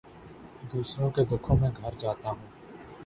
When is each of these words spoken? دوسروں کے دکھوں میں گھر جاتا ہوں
دوسروں 0.71 1.09
کے 1.11 1.23
دکھوں 1.31 1.57
میں 1.57 1.69
گھر 1.77 1.99
جاتا 1.99 2.29
ہوں 2.29 2.47